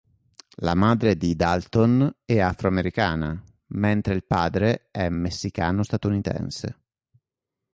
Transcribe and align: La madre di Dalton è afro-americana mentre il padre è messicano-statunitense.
La 0.61 0.73
madre 0.73 1.15
di 1.15 1.35
Dalton 1.35 2.11
è 2.25 2.39
afro-americana 2.39 3.39
mentre 3.75 4.15
il 4.15 4.23
padre 4.25 4.87
è 4.89 5.09
messicano-statunitense. 5.09 6.75